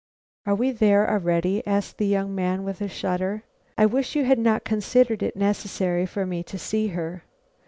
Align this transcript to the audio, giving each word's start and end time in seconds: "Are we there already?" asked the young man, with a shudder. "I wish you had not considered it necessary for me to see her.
"Are 0.47 0.55
we 0.55 0.71
there 0.71 1.07
already?" 1.07 1.61
asked 1.67 1.99
the 1.99 2.07
young 2.07 2.33
man, 2.33 2.63
with 2.63 2.81
a 2.81 2.87
shudder. 2.87 3.43
"I 3.77 3.85
wish 3.85 4.15
you 4.15 4.23
had 4.25 4.39
not 4.39 4.63
considered 4.63 5.21
it 5.21 5.35
necessary 5.37 6.07
for 6.07 6.25
me 6.25 6.41
to 6.41 6.57
see 6.57 6.87
her. 6.87 7.23